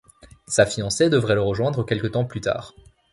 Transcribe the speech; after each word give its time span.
Sa 0.47 0.65
fiancée 0.65 1.11
devrait 1.11 1.35
le 1.35 1.43
rejoindre 1.43 1.85
quelque 1.85 2.07
temps 2.07 2.25
plus 2.25 2.41
tard. 2.41 2.73